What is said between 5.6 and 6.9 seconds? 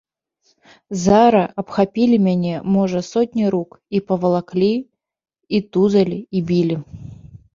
тузалі, і білі.